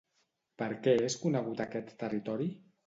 Per 0.61 0.69
què 0.87 0.95
és 1.09 1.19
conegut 1.27 1.63
aquest 1.69 1.97
territori? 2.05 2.53